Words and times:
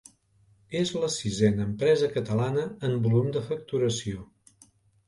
És 0.79 0.93
la 1.03 1.09
sisena 1.15 1.63
empresa 1.67 2.09
catalana 2.17 2.67
en 2.89 2.99
volum 3.07 3.31
de 3.39 3.47
facturació. 3.53 4.29